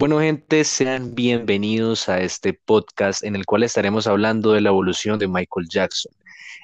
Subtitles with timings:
[0.00, 5.18] Bueno, gente, sean bienvenidos a este podcast en el cual estaremos hablando de la evolución
[5.18, 6.10] de Michael Jackson.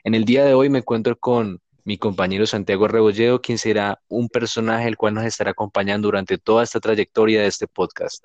[0.04, 4.30] En el día de hoy me encuentro con mi compañero Santiago Rebolledo, quien será un
[4.30, 8.24] personaje el cual nos estará acompañando durante toda esta trayectoria de este podcast.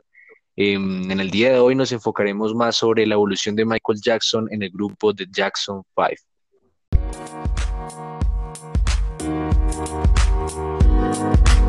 [0.55, 4.47] Em, en el día de hoy nos enfocaremos más sobre la evolución de Michael Jackson
[4.49, 5.83] en el grupo de Jackson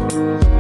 [0.09, 0.52] 5.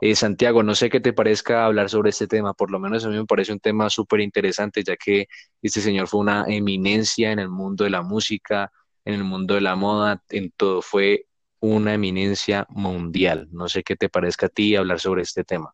[0.00, 3.08] Eh, Santiago, no sé qué te parezca hablar sobre este tema, por lo menos a
[3.08, 5.26] mí me parece un tema súper interesante, ya que
[5.60, 8.70] este señor fue una eminencia en el mundo de la música,
[9.04, 11.26] en el mundo de la moda, en todo, fue
[11.60, 13.48] una eminencia mundial.
[13.50, 15.72] No sé qué te parezca a ti hablar sobre este tema.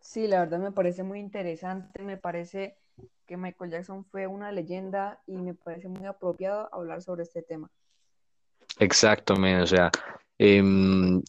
[0.00, 2.76] Sí, la verdad me parece muy interesante, me parece
[3.26, 7.70] que Michael Jackson fue una leyenda y me parece muy apropiado hablar sobre este tema.
[8.78, 9.90] Exactamente, o sea,
[10.38, 11.22] em,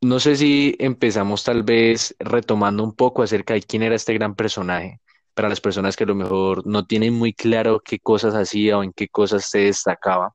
[0.00, 4.34] no sé si empezamos tal vez retomando un poco acerca de quién era este gran
[4.34, 5.00] personaje,
[5.34, 8.82] para las personas que a lo mejor no tienen muy claro qué cosas hacía o
[8.82, 10.34] en qué cosas se destacaba,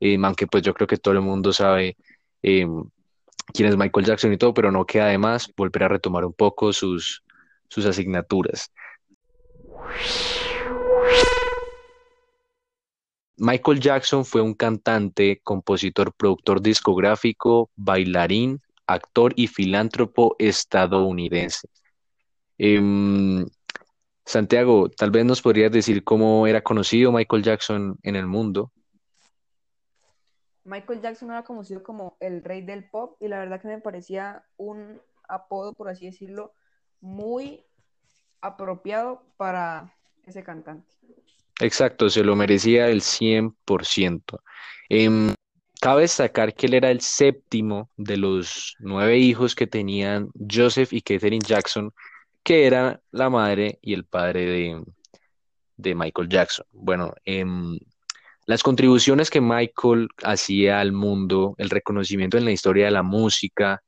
[0.00, 1.96] eh, aunque pues yo creo que todo el mundo sabe
[2.42, 2.66] eh,
[3.52, 6.32] quién es Michael Jackson y todo, pero no queda de más volver a retomar un
[6.32, 7.22] poco sus,
[7.68, 8.70] sus asignaturas.
[13.36, 21.68] Michael Jackson fue un cantante, compositor, productor discográfico, bailarín, actor y filántropo estadounidense.
[22.58, 23.46] Em,
[24.24, 28.72] Santiago, tal vez nos podrías decir cómo era conocido Michael Jackson en el mundo.
[30.64, 34.44] Michael Jackson era conocido como el rey del pop y la verdad que me parecía
[34.56, 36.54] un apodo, por así decirlo,
[37.00, 37.64] muy
[38.40, 40.90] apropiado para ese cantante.
[41.60, 44.40] Exacto, se lo merecía el 100%.
[44.88, 45.34] Eh,
[45.84, 51.02] Cabe destacar que él era el séptimo de los nueve hijos que tenían Joseph y
[51.02, 51.92] Catherine Jackson,
[52.42, 54.82] que era la madre y el padre
[55.76, 56.64] de, Michael Jackson.
[56.72, 57.78] Bueno, em,
[58.46, 63.82] las contribuciones que Michael hacía al mundo, el reconocimiento en la historia de la música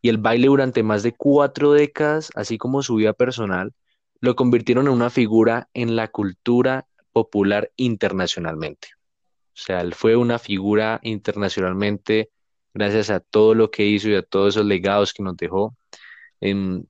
[0.00, 3.74] y el baile durante más de cuatro décadas, así como su vida personal,
[4.20, 8.88] lo convirtieron en una figura en la cultura popular internacionalmente.
[9.54, 12.30] O sea, él fue una figura internacionalmente
[12.74, 15.76] gracias a todo lo que hizo y a todos esos legados que nos dejó.
[16.40, 16.88] En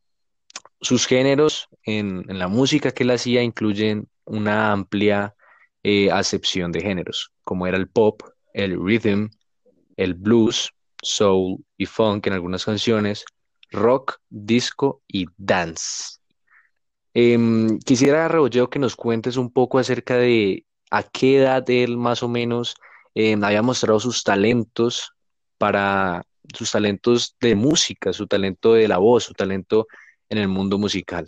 [0.80, 5.34] sus géneros en, la música que él hacía incluyen una amplia
[5.82, 8.22] eh, acepción de géneros, como era el pop,
[8.54, 9.28] el rhythm,
[9.96, 13.24] el blues, soul y funk en algunas canciones,
[13.70, 16.18] rock, disco y dance.
[17.14, 22.22] Em, quisiera, Rebolleo, que nos cuentes un poco acerca de a qué edad él más
[22.22, 22.76] o menos
[23.14, 25.14] eh, había mostrado sus talentos
[25.56, 26.22] para
[26.54, 29.86] sus talentos de música, su talento de la voz, su talento
[30.28, 31.26] en el mundo musical.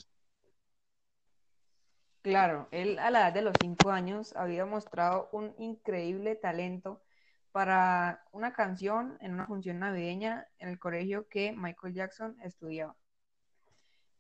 [2.21, 7.03] Claro, él a la edad de los cinco años había mostrado un increíble talento
[7.51, 12.97] para una canción en una función navideña en el colegio que Michael Jackson estudiaba.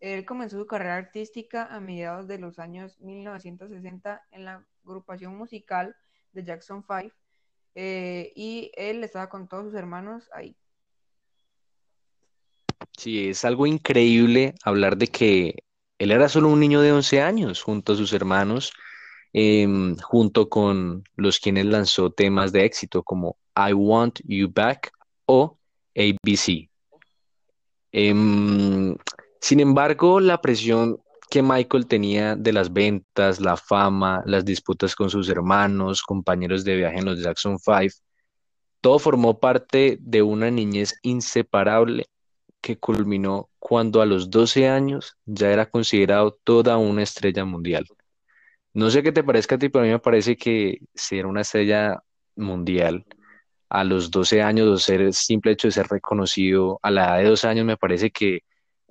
[0.00, 5.97] Él comenzó su carrera artística a mediados de los años 1960 en la agrupación musical
[6.32, 7.15] de Jackson 5
[7.75, 10.56] eh, y él estaba con todos sus hermanos ahí.
[12.97, 15.65] Sí, es algo increíble hablar de que
[15.99, 18.72] él era solo un niño de 11 años junto a sus hermanos,
[19.32, 24.93] em, junto con los quienes lanzó temas de éxito como I Want You Back
[25.26, 25.59] o
[25.97, 26.69] ABC.
[27.93, 28.97] Em,
[29.44, 35.10] sin embargo, la presión que Michael tenía de las ventas, la fama, las disputas con
[35.10, 37.93] sus hermanos, compañeros de viaje en los Jackson Five,
[38.81, 42.06] todo formó parte de una niñez inseparable
[42.62, 47.84] que culminó cuando a los 12 años ya era considerado toda una estrella mundial.
[48.72, 51.43] No sé qué te parezca a ti, pero a mí me parece que ser una
[51.43, 52.03] estrella
[52.34, 53.05] mundial
[53.69, 57.29] a los 12 años, o ser simple hecho de ser reconocido a la edad de
[57.29, 58.40] 12 años, me parece que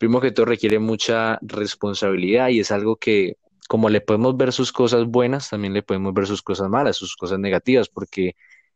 [0.04, 3.38] primero que todo requiere mucha responsabilidad y es algo que
[3.70, 7.16] como le podemos ver sus cosas buenas, también le podemos ver sus cosas malas, sus
[7.16, 8.36] cosas negativas, porque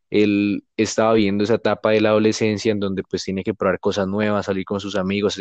[0.09, 4.07] él estaba viendo esa etapa de la adolescencia en donde pues tiene que probar cosas
[4.07, 5.37] nuevas, salir con sus amigos,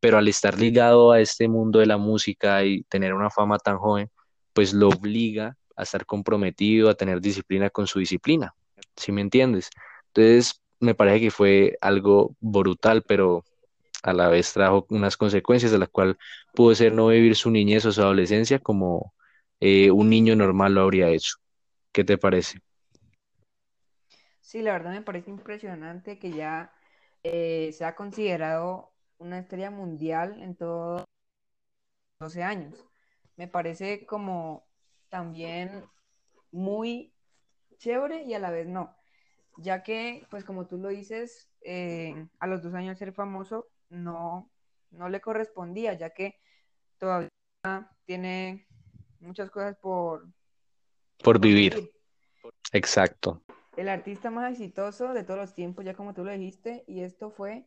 [0.00, 3.78] pero al estar ligado a este mundo de la música y tener una fama tan
[3.78, 4.10] joven,
[4.54, 8.56] pues lo obliga a estar comprometido, a tener disciplina con su disciplina,
[8.96, 9.70] ¿sí me entiendes?
[10.08, 13.44] Entonces, me parece que fue algo brutal, pero
[14.02, 16.16] a la vez trajo unas consecuencias de las cuales
[16.54, 19.14] pudo ser no vivir su niñez o su adolescencia como
[19.60, 21.36] eh, un niño normal lo habría hecho.
[21.92, 22.60] ¿Qué te parece?
[24.40, 26.72] Sí, la verdad me parece impresionante que ya
[27.22, 31.04] eh, se ha considerado una estrella mundial en todos
[32.20, 32.84] 12 años.
[33.36, 34.66] Me parece como
[35.08, 35.84] también
[36.50, 37.14] muy
[37.78, 38.96] chévere y a la vez no,
[39.58, 44.50] ya que, pues como tú lo dices, eh, a los dos años ser famoso no,
[44.90, 46.38] no le correspondía, ya que
[46.98, 47.30] todavía
[48.04, 48.66] tiene
[49.20, 50.28] muchas cosas por,
[51.22, 51.90] Por vivir.
[52.72, 53.42] Exacto.
[53.76, 57.30] El artista más exitoso de todos los tiempos, ya como tú lo dijiste, y esto
[57.30, 57.66] fue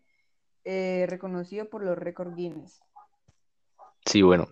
[0.63, 2.81] eh, reconocido por los récords Guinness.
[4.05, 4.47] Sí, bueno.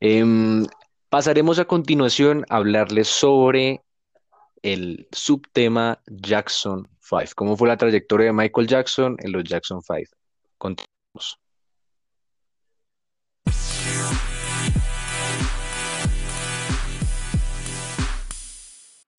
[0.00, 0.66] Em,
[1.08, 3.82] pasaremos a continuación a hablarles sobre
[4.62, 7.32] el subtema Jackson 5.
[7.36, 10.10] ¿Cómo fue la trayectoria de Michael Jackson en los Jackson 5?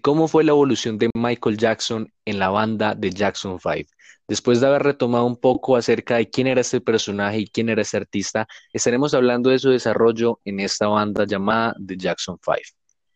[0.02, 3.90] ¿Cómo fue la evolución de Michael Jackson en la banda de Jackson 5?
[4.28, 7.82] Después de haber retomado un poco acerca de quién era este personaje y quién era
[7.82, 12.60] este artista, estaremos hablando de su desarrollo en esta banda llamada The Jackson 5.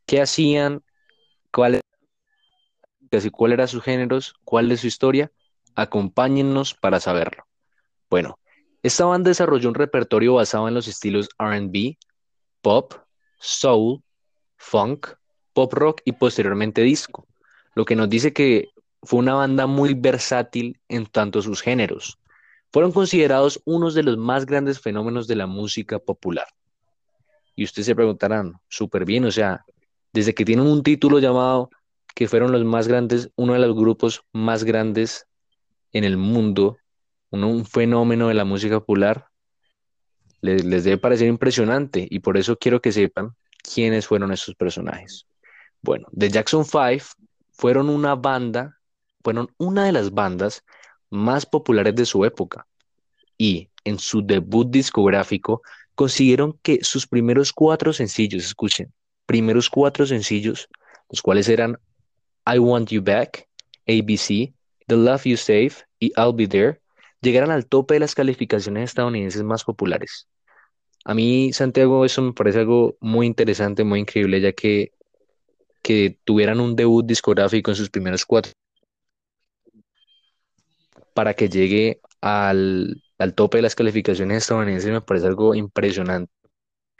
[0.07, 0.81] ¿Qué hacían?
[1.51, 1.81] ¿Cuál,
[3.33, 4.33] cuál eran sus géneros?
[4.43, 5.31] ¿Cuál es su historia?
[5.75, 7.43] Acompáñennos para saberlo.
[8.09, 8.39] Bueno,
[8.81, 11.97] esta banda desarrolló un repertorio basado en los estilos RB,
[12.61, 12.93] pop,
[13.39, 14.01] soul,
[14.57, 15.07] funk,
[15.53, 17.27] pop rock y posteriormente disco,
[17.75, 18.69] lo que nos dice que
[19.03, 22.19] fue una banda muy versátil en tanto sus géneros.
[22.71, 26.47] Fueron considerados unos de los más grandes fenómenos de la música popular.
[27.55, 29.65] Y ustedes se preguntarán, súper bien, o sea,
[30.13, 31.69] desde que tienen un título llamado
[32.15, 35.27] que fueron los más grandes, uno de los grupos más grandes
[35.91, 36.77] en el mundo,
[37.31, 39.27] un, fenómeno de la música popular,
[40.41, 45.25] les, debe parecer impresionante y por eso quiero que sepan quiénes fueron esos personajes.
[45.81, 47.05] Bueno, The Jackson 5
[47.51, 48.77] fueron una banda,
[49.23, 50.63] fueron una de las bandas
[51.09, 52.65] más populares de su época
[53.37, 55.61] y en su debut discográfico
[55.95, 58.93] consiguieron que sus primeros cuatro sencillos, escuchen,
[59.25, 60.67] primeros cuatro sencillos,
[61.09, 61.77] los cuales eran
[62.45, 63.47] I Want You Back,
[63.87, 64.53] ABC,
[64.87, 66.79] The Love You Save y I'll Be There,
[67.21, 70.27] llegaran al tope de las calificaciones estadounidenses más populares.
[71.05, 74.93] A mí, Santiago, eso me parece algo muy interesante, muy increíble, ya que
[75.81, 78.51] que tuvieran un debut discográfico en sus primeros cuatro
[81.13, 86.31] para que llegue al, al tope de las calificaciones estadounidenses me parece algo impresionante.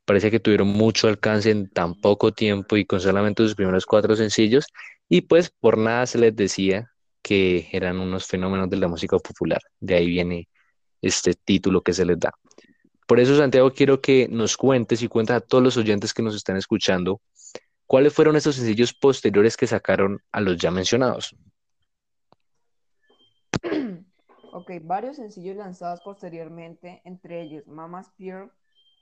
[0.06, 4.16] Parece que tuvieron mucho alcance en tan poco tiempo y con solamente sus primeros cuatro
[4.16, 4.66] sencillos
[5.08, 9.62] y pues por nada se les decía que eran unos fenómenos de la música popular.
[9.80, 10.50] De ahí viene
[11.02, 12.34] este título que se les da.
[13.08, 16.36] Por eso, Santiago, quiero que nos cuentes y cuentes a todos los oyentes que nos
[16.36, 17.22] están escuchando
[17.90, 21.36] ¿Cuáles fueron esos sencillos posteriores que sacaron a los ya mencionados?
[24.52, 28.52] Ok, varios sencillos lanzados posteriormente, entre ellos Mama's Pearl,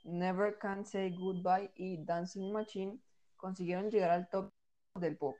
[0.04, 2.98] Never Can Say Goodbye y Dancing Machine,
[3.36, 4.52] consiguieron llegar al top
[4.94, 5.36] del pop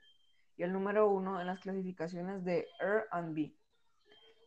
[0.59, 3.55] y el número uno en las clasificaciones de R&B.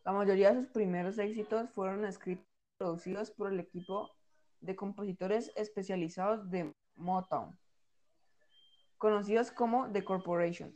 [0.05, 4.11] La mayoría de sus primeros éxitos fueron escritos y producidos por el equipo
[4.61, 7.57] de compositores especializados de Motown
[9.03, 10.73] conocidos como The Corporation.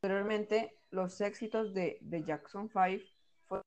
[0.00, 3.04] Posteriormente, los éxitos de The Jackson 5
[3.46, 3.64] fueron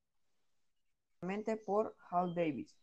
[1.66, 2.76] por Hal Davis.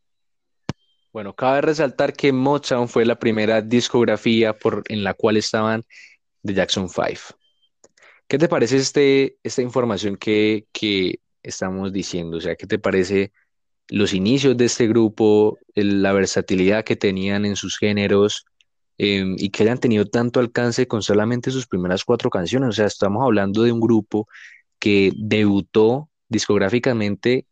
[1.12, 4.56] Bueno, cabe resaltar que Motown fue la primera discografía
[4.88, 5.84] en la cual estaban
[6.42, 7.35] The Jackson 5.
[8.28, 12.38] ¿Qué te parece este, esta información que, que estamos diciendo?
[12.38, 13.32] O sea, ¿qué te parece
[13.88, 18.44] los inicios de este grupo, la versatilidad que tenían en sus géneros?
[18.98, 22.70] Em, y que hayan tenido tanto alcance con solamente sus primeras cuatro canciones.
[22.70, 24.26] O sea, estamos hablando de un grupo
[24.78, 27.46] que debutó discográficamente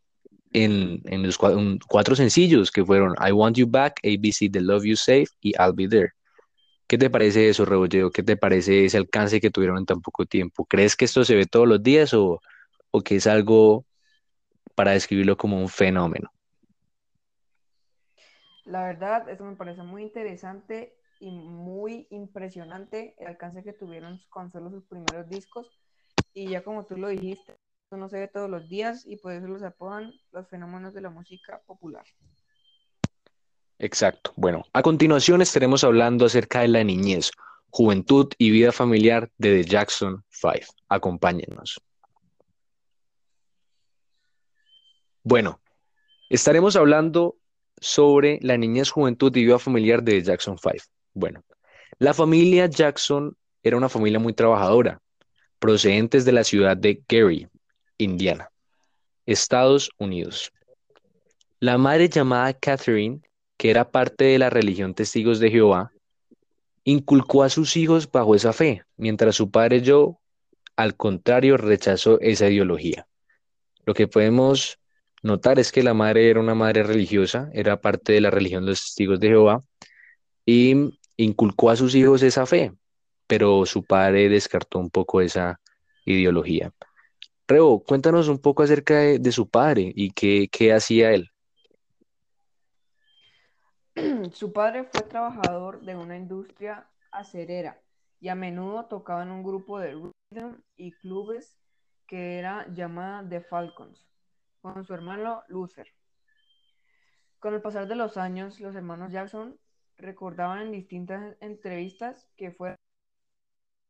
[0.52, 4.84] en, en los cuatro, cuatro sencillos que fueron I Want You Back, ABC, The Love
[4.84, 6.12] You Save y I'll Be There.
[6.94, 8.12] ¿Qué te parece eso, Rebolleo?
[8.12, 10.64] ¿Qué te parece ese alcance que tuvieron en tan poco tiempo?
[10.64, 12.40] ¿Crees que esto se ve todos los días o,
[12.92, 13.84] o que es algo
[14.76, 16.30] para describirlo como un fenómeno?
[18.64, 24.52] La verdad, eso me parece muy interesante y muy impresionante el alcance que tuvieron con
[24.52, 25.72] solo sus primeros discos.
[26.34, 27.56] Y ya como tú lo dijiste,
[27.90, 31.10] no se ve todos los días y por eso los apodan los fenómenos de la
[31.10, 32.04] música popular.
[33.78, 34.32] Exacto.
[34.36, 37.30] Bueno, a continuación estaremos hablando acerca de la niñez,
[37.70, 40.72] juventud y vida familiar de The Jackson 5.
[40.88, 41.80] Acompáñennos.
[45.22, 45.60] Bueno,
[46.28, 47.36] estaremos hablando
[47.80, 50.84] sobre la niñez, juventud y vida familiar de The Jackson 5.
[51.14, 51.42] Bueno,
[51.98, 55.00] la familia Jackson era una familia muy trabajadora,
[55.58, 57.48] procedentes de la ciudad de Gary,
[57.98, 58.50] Indiana,
[59.26, 60.52] Estados Unidos.
[61.60, 63.22] La madre llamada Catherine,
[63.56, 65.92] que era parte de la religión Testigos de Jehová,
[66.84, 70.14] inculcó a sus hijos bajo esa fe, mientras su padre Joe,
[70.76, 73.06] al contrario, rechazó esa ideología.
[73.86, 74.78] Lo que podemos
[75.22, 78.72] notar es que la madre era una madre religiosa, era parte de la religión de
[78.72, 79.62] los Testigos de Jehová,
[80.44, 82.72] y inculcó a sus hijos esa fe,
[83.26, 85.60] pero su padre descartó un poco esa
[86.04, 86.72] ideología.
[87.46, 91.30] Rebo, cuéntanos un poco acerca de, de su padre y qué, qué hacía él.
[94.32, 97.80] Su padre fue trabajador de una industria acerera
[98.20, 101.56] y a menudo tocaba en un grupo de rhythm y clubes
[102.06, 104.04] que era llamada The Falcons,
[104.60, 105.86] con su hermano Luther.
[107.38, 109.58] Con el pasar de los años, los hermanos Jackson
[109.96, 112.76] recordaban en distintas entrevistas que fueron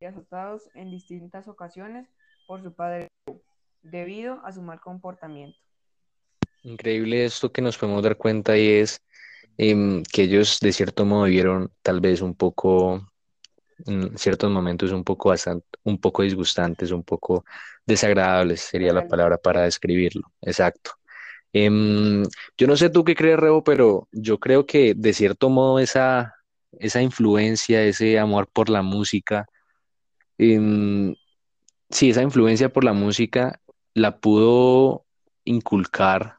[0.06, 2.06] azotados en distintas ocasiones
[2.46, 3.08] por su padre
[3.80, 5.58] debido a su mal comportamiento.
[6.62, 9.00] Increíble esto que nos podemos dar cuenta y es
[9.58, 13.10] em, que ellos de cierto modo vieron tal vez un poco,
[13.86, 17.44] en ciertos momentos un poco bastante, un poco disgustantes, un poco
[17.86, 20.32] desagradables, sería la palabra para describirlo.
[20.42, 20.92] Exacto.
[21.52, 22.24] Em,
[22.58, 26.34] yo no sé tú qué crees, Rebo, pero yo creo que de cierto modo esa,
[26.78, 29.46] esa influencia, ese amor por la música,
[30.38, 31.14] em,
[31.90, 33.60] sí, esa influencia por la música
[33.94, 35.04] la pudo
[35.44, 36.38] inculcar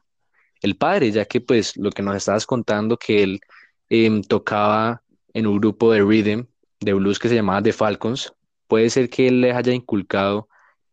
[0.66, 3.40] el padre, ya que pues lo que nos estabas contando, que él
[3.88, 6.46] em, tocaba en un grupo de rhythm,
[6.80, 8.34] de blues que se llamaba The Falcons,
[8.66, 10.48] puede ser que él les haya inculcado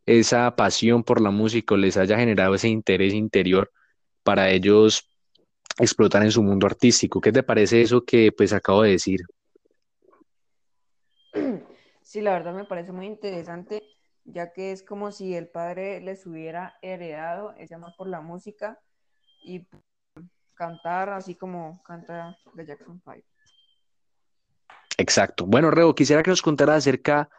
[0.05, 3.71] esa pasión por la música, o les haya generado ese interés interior
[4.23, 5.09] para ellos
[5.79, 7.19] explotar en su mundo artístico.
[7.19, 9.21] ¿Qué te parece eso que pues acabo de decir?
[12.01, 13.81] Sí, la verdad me parece muy interesante,
[14.25, 18.79] ya que es como si el padre les hubiera heredado ese amor por la música
[19.43, 19.65] y
[20.53, 23.27] cantar así como canta The Jackson 5.
[24.97, 25.45] Exacto.
[25.45, 27.29] Bueno, Rebo, quisiera que nos contara acerca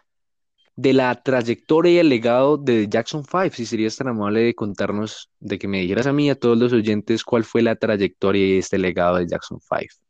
[0.77, 5.31] de la trayectoria y el legado de Jackson 5, si serías tan amable de contarnos,
[5.39, 8.45] de que me dijeras a mí y a todos los oyentes cuál fue la trayectoria
[8.45, 10.04] y este legado de Jackson 5.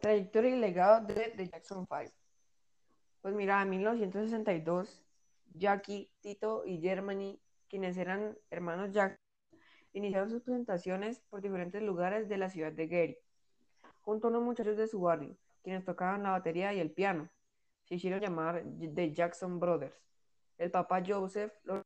[0.00, 2.12] Trayectoria y legado de The Jackson 5.
[3.20, 5.04] Pues mira, en 1962,
[5.54, 9.18] Jackie, Tito y Germany, quienes eran hermanos Jackson,
[9.92, 13.18] iniciaron sus presentaciones por diferentes lugares de la ciudad de Gary,
[14.02, 17.28] junto a unos muchachos de su barrio, quienes tocaban la batería y el piano.
[17.84, 18.64] Se hicieron llamar
[18.94, 19.94] The Jackson Brothers.
[20.58, 21.82] El papá Joseph lo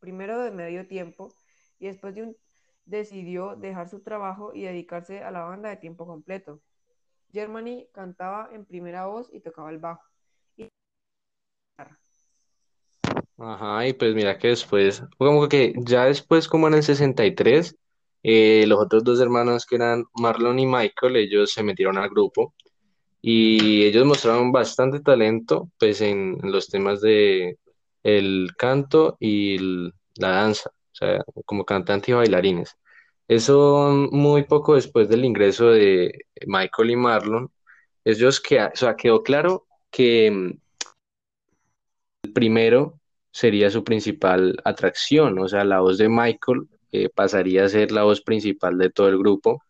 [0.00, 1.28] primero de medio tiempo
[1.78, 2.36] y después de un
[2.84, 6.60] decidió dejar su trabajo y dedicarse a la banda de tiempo completo.
[7.32, 10.02] Germany cantaba en primera voz y tocaba el bajo.
[13.38, 17.74] Ajá, y pues mira que después, como que ya después, como en el 63,
[18.22, 22.54] eh, los otros dos hermanos que eran Marlon y Michael, ellos se metieron al grupo
[23.22, 27.58] y ellos mostraron bastante talento, pues en, los temas de
[28.02, 29.58] el canto y
[30.16, 32.76] la danza, o sea, como cantantes y bailarines.
[33.30, 37.52] Eso muy poco después del ingreso de Michael y Marlon,
[38.04, 38.58] ellos que,
[38.98, 40.50] quedó claro que mm,
[42.24, 42.98] el primero
[43.30, 48.02] sería su principal atracción, o sea, la voz de Michael eh, pasaría a ser la
[48.02, 49.62] voz principal de todo el grupo.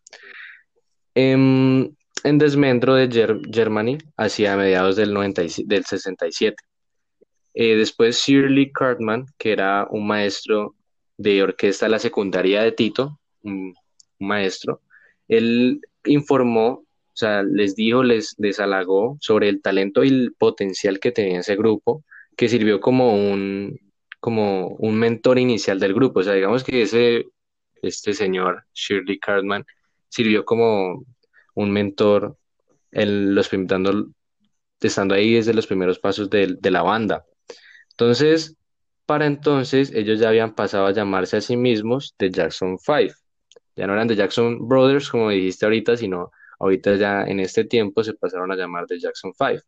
[1.13, 6.55] En, en desmedro de Ger- Germany hacia mediados del, 97 del 67.
[7.53, 10.73] Eh, después Shirley Cartman, que era un maestro
[11.17, 13.73] de orquesta de la secundaria de Tito, un,
[14.19, 14.81] maestro,
[15.27, 20.99] él informó, o sea, les dijo, les, les halagó sobre el talento y el potencial
[20.99, 22.03] que tenía ese grupo,
[22.37, 23.79] que sirvió como un,
[24.19, 26.19] como un mentor inicial del grupo.
[26.21, 27.25] O sea, digamos que ese,
[27.81, 29.65] este señor, Shirley Cartman,
[30.09, 31.03] sirvió como
[31.55, 32.37] un mentor
[32.91, 34.09] en los, dando-
[34.79, 37.25] estando ahí desde los primeros pasos de de la banda.
[37.91, 38.57] Entonces,
[39.05, 43.13] para entonces, ellos ya habían pasado a llamarse a sí mismos The Jackson Five.
[43.75, 48.03] Ya no eran The Jackson Brothers, como dijiste ahorita, sino ahorita ya en este tiempo
[48.03, 49.61] se pasaron a llamar The Jackson Five.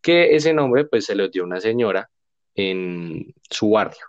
[0.00, 2.10] Que ese nombre, pues, se lo dio una señora
[2.54, 4.06] en su barrio.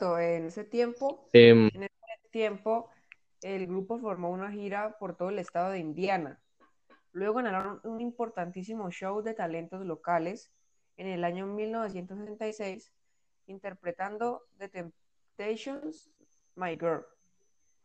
[0.00, 2.90] En ese tiempo, Em, en ese tiempo,
[3.42, 6.40] el grupo formó una gira por todo el estado de Indiana.
[7.12, 10.52] Luego ganaron un importantísimo show de talentos locales
[10.96, 12.92] en el año 1966,
[13.46, 16.10] interpretando The Temptations,
[16.56, 17.04] My Girl,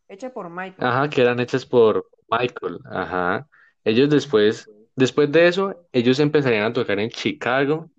[0.09, 0.75] hecha por Michael.
[0.77, 3.47] ajá, que eran hechas por, Michael, ajá.
[3.83, 7.89] Ellos después, después de eso, ellos empezarían a tocar en Chicago,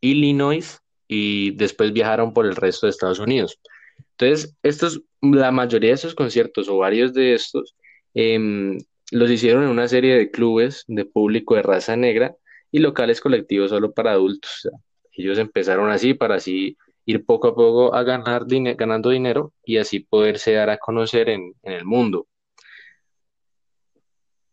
[0.00, 3.58] Illinois y después viajaron por el resto de Estados Unidos.
[4.18, 7.74] Entonces, estos, la mayoría de esos conciertos o varios de estos
[8.14, 8.78] em,
[9.10, 12.34] los hicieron en una serie de clubes de público de raza negra
[12.70, 14.68] y locales colectivos solo para adultos.
[15.12, 19.78] Ellos empezaron así para así ir poco a poco a ganar dine- ganando dinero y
[19.78, 22.26] así poderse dar a conocer en, en el mundo.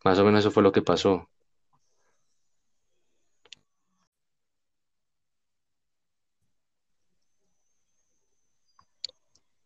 [0.04, 1.30] Más o menos eso fue lo que pasó.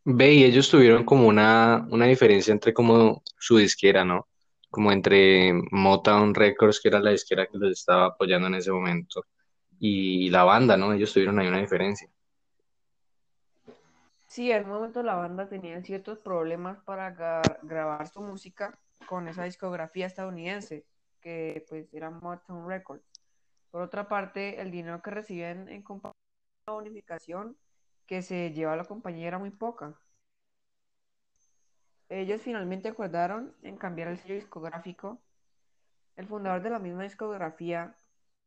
[0.06, 4.28] Ve, y ellos tuvieron como una, una diferencia entre como su disquera, ¿no?
[4.70, 9.26] Como entre Motown Records, que era la disquera que los estaba apoyando en ese momento,
[9.80, 10.94] y la banda, ¿no?
[10.94, 12.10] Ellos tuvieron ahí una diferencia.
[14.34, 19.28] Sí, en un momento la banda tenía ciertos problemas para gra- grabar su música con
[19.28, 20.88] esa discografía estadounidense,
[21.22, 23.06] que pues era Motown Records.
[23.70, 26.18] Por otra parte, el dinero que recibían en comparación
[26.66, 27.58] a la bonificación
[28.08, 30.00] que se lleva la compañía era muy poca.
[32.10, 35.22] Ellos finalmente acordaron en cambiar el sello discográfico.
[36.16, 38.00] El fundador de la misma discografía,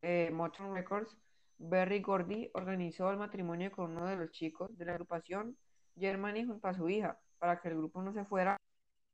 [0.02, 1.16] eh, Motown Records,
[1.58, 5.56] Berry Gordy, organizó el matrimonio con uno de los chicos de la agrupación,
[5.98, 8.56] Germany, junto a su hija, para que el grupo no se fuera,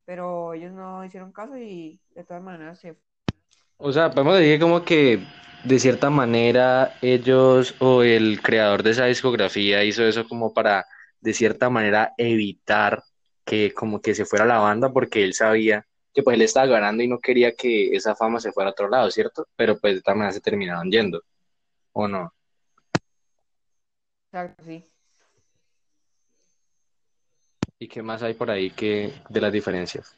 [0.05, 2.97] pero ellos no hicieron caso y de todas maneras se
[3.79, 5.21] O sea, podemos decir como que
[5.65, 10.87] de cierta manera ellos o el creador de esa discografía hizo eso como para
[11.21, 13.03] de cierta manera evitar
[13.45, 17.03] que como que se fuera la banda porque él sabía que pues él estaba ganando
[17.03, 19.47] y no quería que esa fama se fuera a otro lado, ¿cierto?
[19.57, 21.23] Pero pues de todas maneras se terminaron yendo,
[21.93, 22.35] ¿o no?
[24.33, 24.92] Exacto, sí.
[27.83, 30.17] ¿Y qué más hay por ahí que de las diferencias?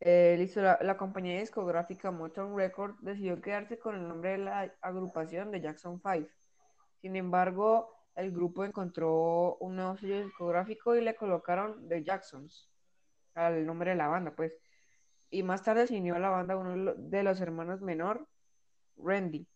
[0.00, 4.74] Eh, listo, la, la compañía discográfica Motown Records decidió quedarse con el nombre de la
[4.80, 6.30] agrupación de Jackson 5.
[7.02, 12.70] Sin embargo, el grupo encontró un nuevo sello discográfico y le colocaron The Jacksons
[13.34, 14.54] al nombre de la banda, pues.
[15.28, 18.26] Y más tarde se unió a la banda uno de lo- de los hermanos menor,
[18.96, 19.46] Randy.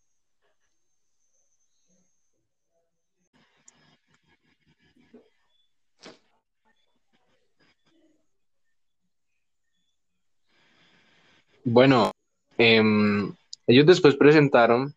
[11.69, 12.11] Bueno,
[12.57, 13.33] em,
[13.67, 14.95] ellos después presentaron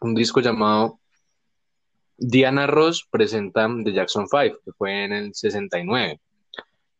[0.00, 0.98] un disco llamado
[2.18, 6.20] Diana Ross presenta The Jackson 5, que fue en el 69,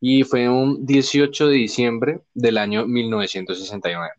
[0.01, 4.13] y fue un 18 de diciembre del año 1969.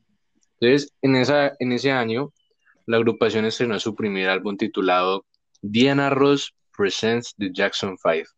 [0.60, 2.34] Entonces, en esa, en ese año,
[2.88, 5.26] la agrupación estrenó su primer álbum titulado
[5.62, 8.30] Diana Ross Presents The Jackson 5,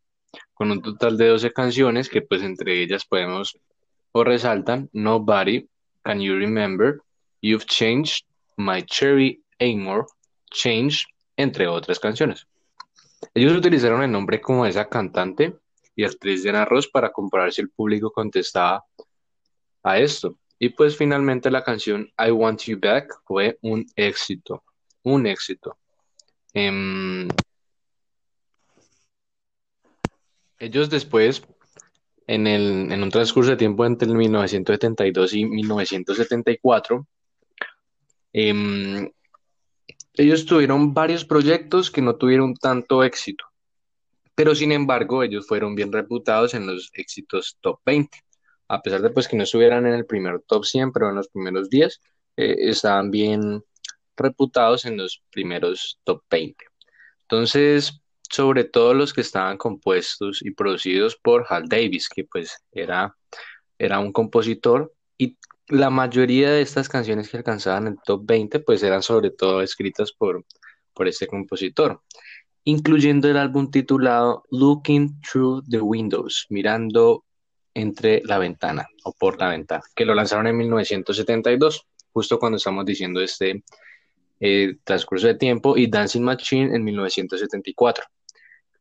[0.54, 3.58] con un total de 12 canciones que pues entre ellas podemos
[4.12, 5.68] o resaltan Nobody,
[6.10, 7.04] Can You Remember,
[7.39, 8.26] You've Changed,
[8.58, 10.08] My Cherry Amor,
[10.50, 11.06] Change,
[11.38, 12.48] entre otras canciones.
[13.36, 15.56] Ellos utilizaron el nombre como esa cantante
[15.95, 18.84] y actriz Diana Ross para comparar si el público contestaba
[19.84, 20.36] a esto.
[20.58, 24.63] Y pues finalmente la canción I Want You Back fue un éxito,
[25.04, 25.78] un éxito.
[26.56, 27.28] Em,
[30.58, 31.43] ellos después,
[32.30, 37.08] en el, en un transcurso de tiempo entre el 1972 y 1974,
[38.34, 39.10] em,
[40.13, 43.46] ellos tuvieron varios proyectos que no tuvieron tanto éxito.
[44.36, 48.18] pero sin embargo ellos fueron bien reputados en los éxitos top 20.
[48.70, 51.28] A pesar de pues que no estuvieran en el primer top 100, pero en los
[51.28, 52.00] primeros 10,
[52.38, 53.63] eh, estaban bien
[54.15, 56.65] reputados en los primeros top 20.
[57.24, 63.15] Entonces, sobre todo los que estaban compuestos y producidos por Hal Davis, que pues era,
[63.78, 65.38] era un compositor y
[65.68, 70.12] la mayoría de estas canciones que alcanzaban el top 20 pues eran sobre todo escritas
[70.12, 70.46] por,
[70.94, 72.02] por este compositor
[72.70, 77.26] incluyendo el álbum titulado Looking Through the Windows, mirando
[77.74, 82.86] entre la ventana o por la ventana, que lo lanzaron en 1972, justo cuando estamos
[82.86, 83.63] diciendo este
[84.39, 88.06] eh, transcurso de tiempo, y Dancing Machine en 1974,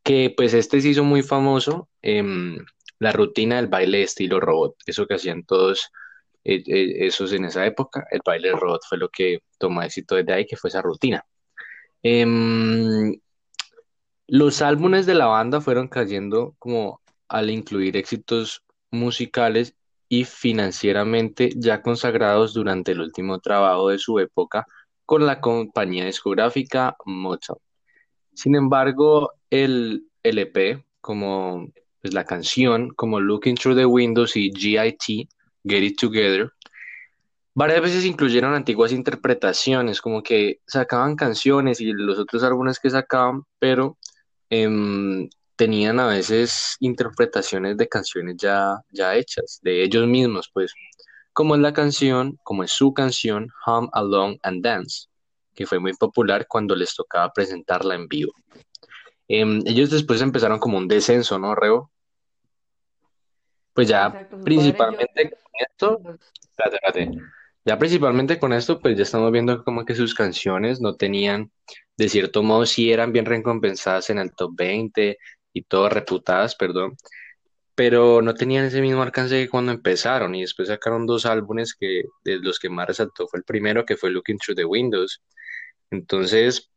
[0.08, 2.64] que pues este se hizo muy famoso, em,
[2.98, 5.90] la rutina del baile estilo robot, eso que hacían todos
[6.44, 10.32] eh, eh, esos en esa época, el baile robot fue lo que tomó éxito desde
[10.32, 11.26] ahí, que fue esa rutina.
[12.02, 13.20] Em,
[14.28, 19.76] los álbumes de la banda fueron cayendo como al incluir éxitos musicales
[20.08, 24.66] y financieramente ya consagrados durante el último trabajo de su época
[25.04, 27.58] con la compañía discográfica Motown.
[28.38, 35.28] Sin embargo, el LP, como pues la canción como Looking Through the Windows y GIT,
[35.64, 36.52] Get It Together,
[37.52, 43.42] varias veces incluyeron antiguas interpretaciones, como que sacaban canciones y los otros álbumes que sacaban,
[43.58, 43.98] pero
[44.50, 50.72] em, tenían a veces interpretaciones de canciones ya, ya hechas, de ellos mismos, pues,
[51.32, 55.08] como es la canción, como es su canción, Hum Along and Dance,
[55.58, 58.32] que fue muy popular cuando les tocaba presentarla en vivo.
[59.26, 61.90] Em, ellos después empezaron como un descenso, ¿no, Reo?
[63.72, 66.00] Pues ya exacto, principalmente con esto,
[66.48, 67.22] espérate, espérate.
[67.64, 71.50] Ya principalmente con esto, pues ya estamos viendo como que sus canciones no tenían,
[71.96, 75.18] de cierto modo, sí eran bien recompensadas en el top 20
[75.52, 76.96] y todo reputadas, perdón,
[77.74, 82.04] pero no tenían ese mismo alcance que cuando empezaron y después sacaron dos álbumes que
[82.24, 85.20] de los que más resaltó fue el primero que fue Looking Through the Windows.
[85.90, 86.70] Entonces,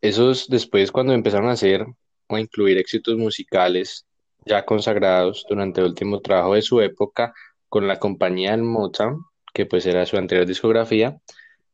[0.00, 1.86] esos después cuando empezaron a hacer
[2.28, 4.06] o a incluir éxitos musicales
[4.44, 7.34] ya consagrados durante el último trabajo de su época
[7.68, 11.18] con la compañía del Motown, que pues era su anterior discografía,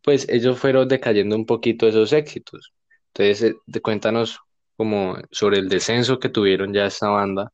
[0.02, 2.72] pues ellos fueron decayendo un poquito esos éxitos.
[3.14, 4.40] Entonces, eh, cuéntanos
[4.76, 7.52] como sobre el descenso que tuvieron ya esta banda,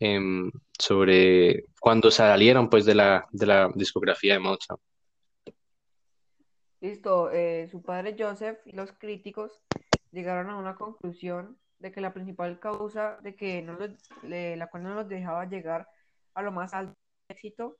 [0.00, 4.78] em, sobre cuando salieron pues de la, de la discografía de Motown.
[6.82, 9.62] Listo, eh, su padre Joseph y los críticos
[10.10, 13.92] llegaron a una conclusión de que la principal causa de que no los,
[14.22, 15.88] le- la cual no los dejaba llegar
[16.34, 16.96] a lo más alto
[17.28, 17.78] éxito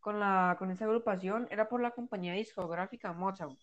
[0.00, 3.58] con la, con esa agrupación era por la compañía discográfica Motown,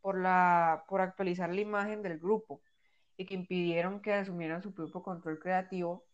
[0.00, 2.62] por la, por actualizar la imagen del grupo
[3.16, 6.06] y que impidieron que asumieran su propio control creativo,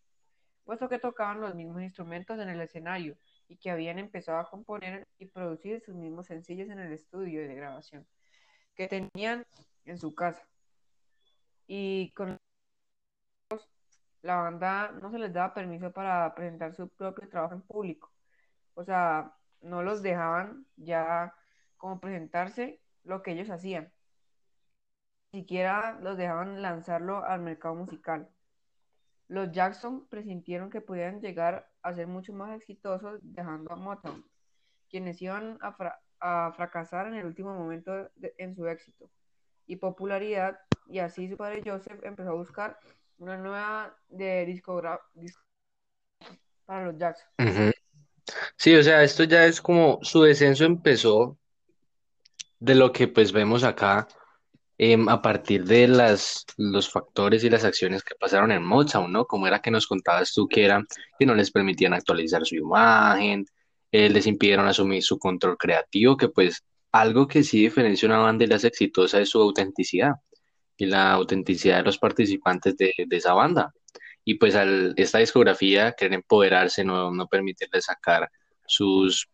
[0.63, 3.17] puesto que tocaban los mismos instrumentos en el escenario
[3.47, 7.55] y que habían empezado a componer y producir sus mismos sencillos en el estudio de
[7.55, 8.07] grabación
[8.75, 9.45] que tenían
[9.85, 10.47] en su casa.
[11.67, 12.39] Y con
[14.21, 18.11] la banda no se les daba permiso para presentar su propio trabajo en público.
[18.75, 21.33] O sea, no los dejaban ya
[21.77, 23.91] como presentarse lo que ellos hacían.
[25.31, 28.29] Ni siquiera los dejaban lanzarlo al mercado musical.
[29.27, 34.23] Los Jackson presintieron que podían llegar a ser mucho más exitosos dejando a Motown,
[34.89, 39.09] quienes iban a, fra- a fracasar en el último momento en su éxito
[39.65, 42.79] y popularidad, y así su padre Joseph empezó a buscar
[43.17, 45.35] una nueva de discogra dis-
[46.65, 47.27] para los Jackson.
[48.57, 51.37] Sí, o sea, esto ya es como su descenso empezó
[52.59, 54.07] de lo que pues vemos acá
[54.77, 59.25] em, a partir de las, los factores y las acciones que pasaron en Motown, ¿no?
[59.25, 60.83] Como era que nos contabas tú que era
[61.19, 63.45] que no les permitían actualizar su imagen,
[63.91, 68.45] eh, les impidieron asumir su control creativo, que pues algo que sí diferencia una banda
[68.45, 70.13] y la exitosa es su autenticidad
[70.77, 73.73] y la autenticidad de los participantes de, de esa banda.
[74.23, 78.29] Y pues al esta discografía querer empoderarse, no, no permitirle sacar
[78.65, 79.27] sus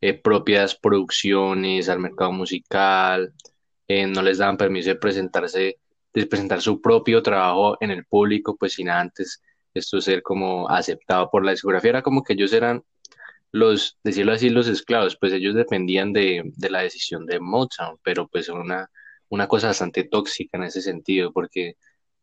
[0.00, 3.34] eh, propias producciones al mercado musical,
[3.88, 5.78] eh, no les daban permiso de presentarse,
[6.12, 9.42] de presentar su propio trabajo en el público, pues sin antes
[9.74, 12.82] esto ser como aceptado por la discografía, era como que ellos eran
[13.52, 18.28] los, decirlo así, los esclavos, pues ellos dependían de, de la decisión de Motown, pero
[18.28, 18.90] pues una,
[19.28, 21.76] una cosa bastante tóxica en ese sentido, porque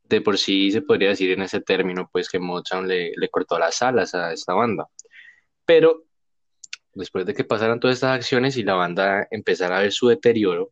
[0.04, 3.58] de por sí se podría decir en ese término, pues que Motown le, le cortó
[3.58, 4.88] las alas a esta banda.
[5.66, 6.04] Pero
[6.94, 10.72] después de que pasaran todas estas acciones y la banda empezara a ver su deterioro,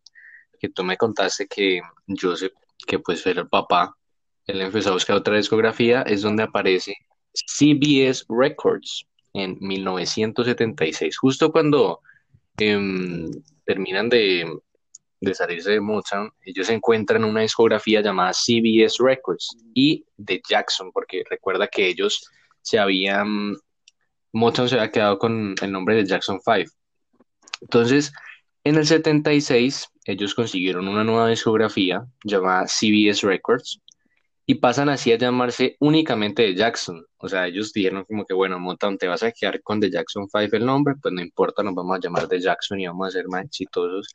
[0.60, 2.54] que tú me contaste que Joseph,
[2.86, 3.96] que pues era el papá,
[4.46, 6.96] él empezó a buscar otra discografía, es donde aparece
[7.34, 12.02] CBS Records en 1976, justo cuando
[12.58, 13.30] em,
[13.64, 14.52] terminan de,
[15.22, 21.24] de salirse de Motown, ellos encuentran una discografía llamada CBS Records y de Jackson, porque
[21.30, 22.30] recuerda que ellos
[22.62, 23.56] se habían,
[24.32, 26.72] Motown se había quedado con el nombre de Jackson 5.
[27.62, 28.14] Entonces,
[28.64, 33.80] en el 76, ellos consiguieron una nueva discografía llamada CBS Records
[34.46, 37.06] y pasan así a llamarse únicamente The Jackson.
[37.18, 40.28] O sea, ellos dijeron como que, bueno, Motown, te vas a quedar con The Jackson
[40.28, 43.12] 5 el nombre, pues no importa, nos vamos a llamar The Jackson y vamos a
[43.12, 44.08] ser más exitosos.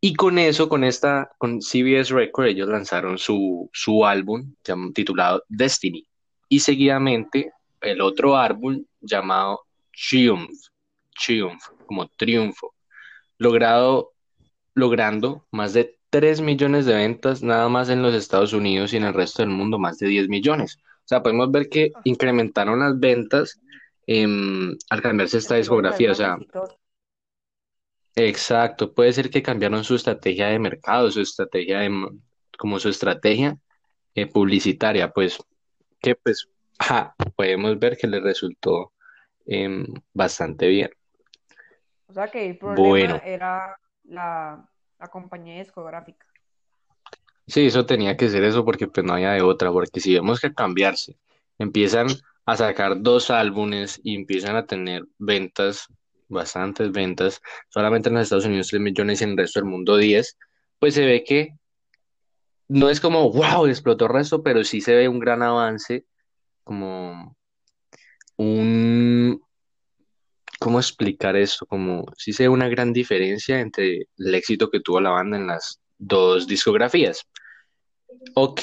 [0.00, 4.54] Y con eso, con esta, con CBS Records, ellos lanzaron su, su álbum
[4.94, 6.06] titulado Destiny.
[6.48, 9.60] Y seguidamente el otro álbum llamado
[9.92, 10.50] Triumph,
[11.22, 12.73] Triumph, como triunfo,
[13.38, 14.12] logrado,
[14.74, 19.04] logrando más de 3 millones de ventas nada más en los Estados Unidos y en
[19.04, 20.78] el resto del mundo más de 10 millones.
[20.80, 23.60] O sea, podemos ver que incrementaron las ventas
[24.06, 26.12] em, al cambiarse esta discografía.
[26.12, 26.38] O sea.
[28.16, 31.90] Exacto, puede ser que cambiaron su estrategia de mercado, su estrategia de,
[32.56, 33.58] como su estrategia
[34.14, 35.38] eh, publicitaria, pues
[36.00, 36.48] que pues
[37.36, 38.92] podemos ver que le resultó
[39.46, 40.90] em, bastante bien.
[42.06, 46.26] O sea que el problema Bueno, era la, la compañía discográfica.
[47.46, 50.40] sí, eso tenía que ser eso porque pues no había de otra, porque si vemos
[50.40, 51.18] que cambiarse,
[51.58, 52.08] empiezan
[52.46, 55.86] a sacar dos álbumes y empiezan a tener ventas,
[56.28, 59.96] bastantes ventas, solamente en los Estados Unidos 3 millones y en el resto del mundo
[59.96, 60.38] 10,
[60.78, 61.56] pues se ve que
[62.68, 66.06] no es como, wow, explotó el resto, pero sí se ve un gran avance,
[66.64, 67.36] como
[68.36, 69.40] un,
[70.64, 71.66] ¿cómo explicar esto?
[71.66, 75.46] Como sí se ve una gran diferencia entre el éxito que tuvo la banda en
[75.46, 77.26] las dos discografías.
[78.34, 78.62] Ok,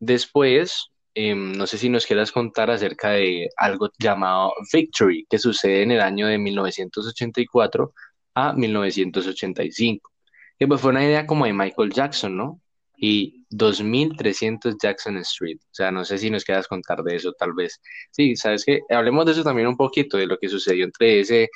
[0.00, 5.82] después, em, no sé si nos quieras contar acerca de algo llamado Victory, que sucede
[5.82, 7.92] en el año de 1984
[8.34, 10.10] a 1985,
[10.58, 12.62] que pues fue una idea como de Michael Jackson, ¿no?
[13.00, 17.52] Y 2300 Jackson Street, o sea, no sé si nos quieras contar de eso, tal
[17.52, 17.80] vez.
[18.10, 21.48] Sí, sabes que hablemos de eso también un poquito, de lo que sucedió entre ese,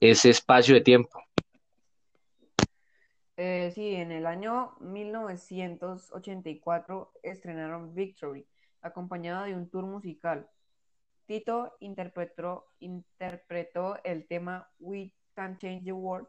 [0.00, 1.22] ese espacio de tiempo.
[3.36, 8.44] Eh, sí, en el año 1984 estrenaron Victory,
[8.82, 10.50] acompañado de un tour musical.
[11.26, 16.26] Tito interpretó, interpretó el tema We Can Change the World.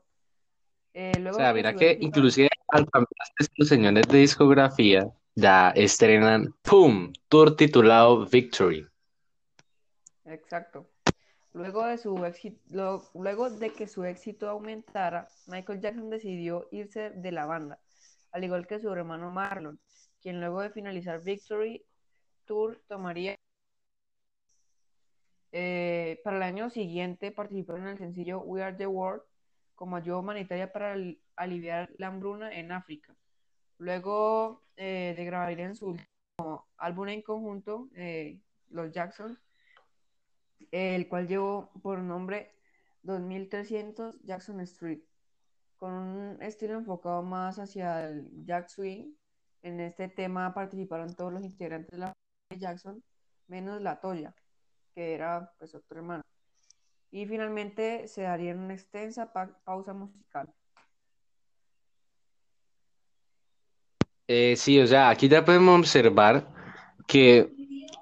[0.93, 6.53] Eh, O luego sea, mira que inclusive al cambiar estos señores de discografía, ya estrenan,
[6.63, 8.85] ¡pum!, tour titulado Victory.
[10.25, 10.87] exacto,
[11.53, 17.31] luego de su éxito, luego de que su éxito aumentara, Michael Jackson decidió irse de
[17.31, 17.79] la banda,
[18.31, 19.79] al igual que su hermano Marlon,
[20.21, 21.83] quien luego de finalizar Victory
[22.45, 23.35] Tour tomaría
[25.51, 29.23] Eh, para el año siguiente participó en el sencillo We Are the World
[29.73, 33.15] como ayuda humanitaria para al- aliviar la hambruna en África.
[33.77, 39.37] Luego eh, de grabar en su último álbum en conjunto, eh, Los Jackson,
[40.71, 42.51] el cual llevó por nombre
[43.03, 44.99] 2300 Jackson Street,
[45.77, 49.13] con un estilo enfocado más hacia el Jack Swing.
[49.61, 53.03] En este tema participaron todos los integrantes de la familia Jackson,
[53.47, 54.33] menos la Toya,
[54.93, 56.23] que era pues otro hermano.
[57.11, 60.53] Y finalmente se daría una extensa pa- pausa musical.
[64.31, 66.47] Eh, sí, o sea, aquí ya podemos observar
[67.07, 67.51] que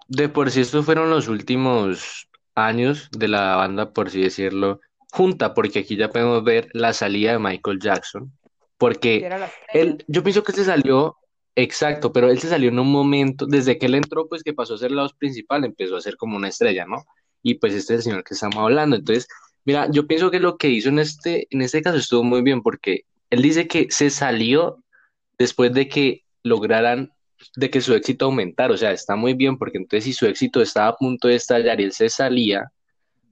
[0.10, 5.54] de por sí estos fueron los últimos años de la banda, por así decirlo, junta,
[5.54, 9.30] porque aquí ya podemos ver la salida de Michael Jackson, que porque
[9.74, 11.16] él, yo pienso que se salió,
[11.56, 14.74] exacto, pero él se salió en un momento, desde que él entró, pues que pasó
[14.74, 17.06] a ser la voz principal, empezó a ser como una estrella, ¿no?
[17.42, 18.98] Y pues este es el señor que estamos hablando.
[18.98, 19.30] Entonces,
[19.64, 22.62] mira, yo pienso que lo que hizo en este, en este caso estuvo muy bien,
[22.62, 24.84] porque él dice que se salió
[25.38, 27.12] después de que lograran,
[27.56, 28.74] de que su éxito aumentara.
[28.74, 31.80] O sea, está muy bien porque entonces si su éxito estaba a punto de estallar
[31.80, 32.72] y él se salía,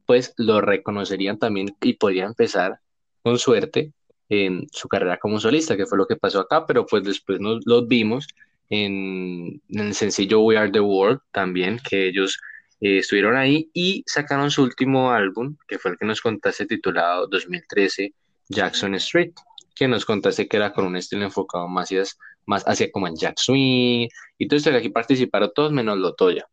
[0.06, 2.80] pues lo reconocerían también y podría empezar
[3.24, 3.94] con suerte
[4.30, 7.65] en su carrera como solista, que fue lo que pasó acá, pero pues después nos
[7.65, 8.28] los vimos
[8.70, 12.39] en, el sencillo We Are the World también, que ellos
[12.82, 17.28] eh, estuvieron ahí y sacaron su último álbum, que fue el que nos contaste titulado
[17.28, 18.13] 2013
[18.50, 19.34] Jackson Street,
[19.76, 22.04] que nos contaste que era con un estilo enfocado más hacia,
[22.46, 24.08] más hacia como el Jack Swing
[24.38, 26.48] y que aquí participaron todos menos Lotoya.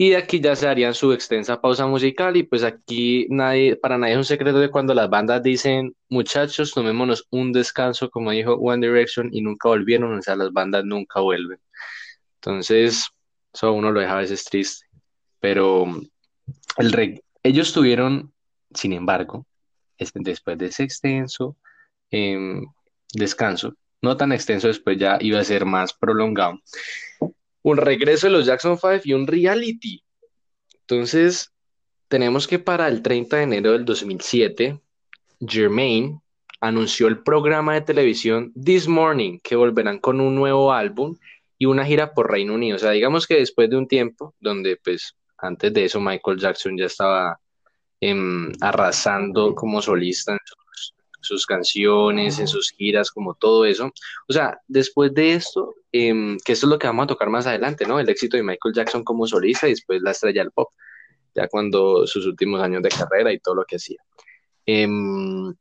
[0.00, 4.12] Y aquí ya se harían su extensa pausa musical y pues aquí nadie, para nadie
[4.12, 8.86] es un secreto de cuando las bandas dicen, muchachos, tomémonos un descanso, como dijo One
[8.86, 11.58] Direction, y nunca volvieron, o sea, las bandas nunca vuelven.
[12.36, 13.08] Entonces,
[13.52, 14.86] eso uno lo deja a veces triste.
[15.40, 15.86] Pero
[16.76, 18.32] el ellos tuvieron,
[18.72, 19.46] sin embargo,
[19.96, 21.56] este- después de ese extenso
[22.10, 22.64] em,
[23.12, 26.58] descanso, no tan extenso, después ya iba a ser más prolongado,
[27.62, 30.02] un regreso de los Jackson 5 y un reality.
[30.80, 31.52] Entonces,
[32.08, 34.80] tenemos que para el 30 de enero del 2007,
[35.40, 36.20] Jermaine
[36.60, 41.16] anunció el programa de televisión This Morning, que volverán con un nuevo álbum
[41.58, 42.76] y una gira por Reino Unido.
[42.76, 46.76] O sea, digamos que después de un tiempo, donde pues antes de eso Michael Jackson
[46.76, 47.38] ya estaba
[48.00, 50.58] em, arrasando como solista en sus,
[51.20, 53.92] sus canciones, en sus giras, como todo eso.
[54.28, 57.46] O sea, después de esto, em, que esto es lo que vamos a tocar más
[57.46, 57.98] adelante, ¿no?
[58.00, 60.70] El éxito de Michael Jackson como solista y después la estrella del pop,
[61.34, 63.98] ya cuando sus últimos años de carrera y todo lo que hacía.
[64.66, 65.54] Em,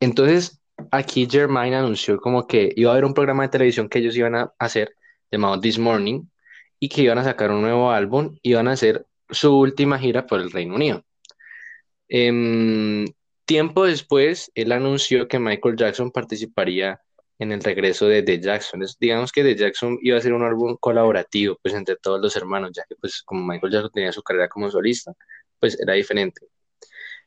[0.00, 4.16] entonces, aquí Jermaine anunció como que iba a haber un programa de televisión que ellos
[4.16, 4.94] iban a hacer
[5.30, 6.24] llamado This Morning
[6.78, 10.26] y que iban a sacar un nuevo álbum y iban a hacer su última gira
[10.26, 11.04] por el Reino Unido.
[12.08, 13.06] Em,
[13.52, 17.00] tiempo después, él anunció que Michael Jackson participaría
[17.38, 18.82] en el regreso de The Jackson.
[18.82, 22.34] Es- digamos que The Jackson iba a ser un álbum colaborativo, pues entre todos los
[22.34, 25.12] hermanos, ya que pues como Michael Jackson tenía su carrera como solista,
[25.60, 26.40] pues era diferente.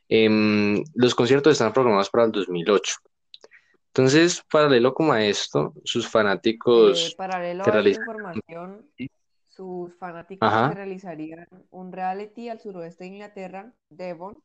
[0.09, 2.95] Em, los conciertos están programados para el 2008.
[3.87, 8.01] Entonces, paralelo como a esto, sus Eh, fanáticos paralelo se a esta realizan...
[8.03, 8.85] información,
[9.49, 14.35] sus fanáticos realizarían un reality al suroeste de Inglaterra, Devon,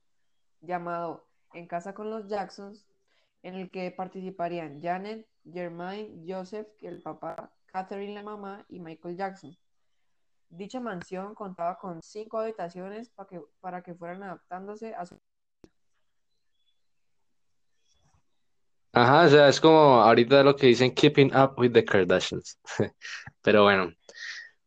[0.61, 2.87] llamado En casa con los Jacksons,
[3.43, 9.57] en el que participarían Janet, Jermaine, Joseph, el papá, Catherine, la mamá, y Michael Jackson.
[10.49, 15.19] Dicha mansión contaba con cinco habitaciones para que, para que fueran adaptándose a su...
[18.93, 22.59] ajá, o sea, es como ahorita lo que dicen Keeping Up with the Kardashians.
[23.43, 23.93] Pero bueno,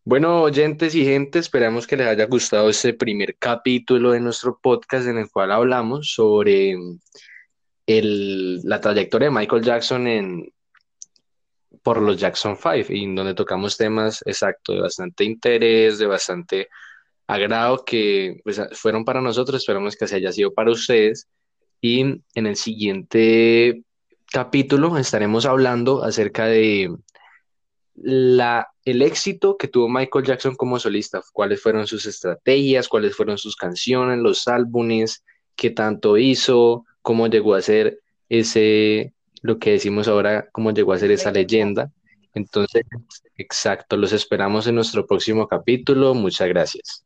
[0.05, 5.07] bueno, oyentes y gente, esperamos que les haya gustado este primer capítulo de nuestro podcast
[5.07, 6.75] en el cual hablamos sobre
[7.85, 10.53] el, la trayectoria de Michael Jackson en,
[11.81, 16.69] por los Jackson Five y en donde tocamos temas exacto de bastante interés, de bastante
[17.27, 21.27] agrado que pues, fueron para nosotros, esperamos que así haya sido para ustedes.
[21.81, 23.83] Y en el siguiente
[24.31, 26.95] capítulo estaremos hablando acerca de
[27.95, 33.37] la, el éxito que tuvo Michael Jackson como solista, cuáles fueron sus estrategias, cuáles fueron
[33.37, 35.23] sus canciones, los álbumes,
[35.55, 40.99] qué tanto hizo, cómo llegó a ser ese, lo que decimos ahora, cómo llegó a
[40.99, 41.91] ser esa leyenda.
[42.33, 42.83] Entonces,
[43.37, 46.13] exacto, los esperamos en nuestro próximo capítulo.
[46.13, 47.05] Muchas gracias.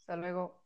[0.00, 0.59] Hasta luego.